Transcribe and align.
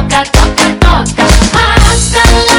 Aguacate 0.00 0.39